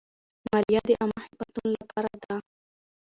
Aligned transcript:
مالیه 0.49 0.81
د 0.87 0.89
عامه 0.99 1.21
خدمتونو 1.29 1.69
لپاره 1.81 2.11
ده. 2.23 2.35